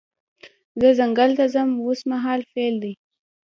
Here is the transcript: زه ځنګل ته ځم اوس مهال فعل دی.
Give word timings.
زه 0.79 0.89
ځنګل 0.99 1.31
ته 1.37 1.45
ځم 1.53 1.69
اوس 1.83 1.99
مهال 2.11 2.39
فعل 2.51 2.75
دی. 2.83 2.93